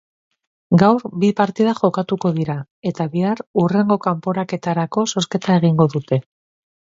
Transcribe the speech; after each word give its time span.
Gaur 0.83 1.03
bi 1.23 1.27
partida 1.41 1.73
jokatuko 1.79 2.31
dira, 2.37 2.55
eta 2.91 3.07
bihar 3.17 3.43
hurrengo 3.63 3.99
kanporaketarako 4.07 5.03
zozketa 5.17 5.61
egingo 5.63 5.87
dute. 5.97 6.19